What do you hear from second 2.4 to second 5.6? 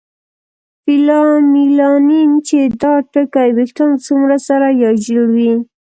چې دا ټاکي ویښتان څومره سره یا ژېړ وي.